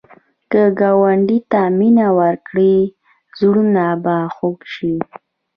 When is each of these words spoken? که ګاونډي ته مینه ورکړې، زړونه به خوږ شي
که 0.51 0.61
ګاونډي 0.79 1.39
ته 1.51 1.61
مینه 1.77 2.07
ورکړې، 2.19 2.75
زړونه 3.39 3.85
به 4.03 4.17
خوږ 4.35 4.59
شي 4.75 4.95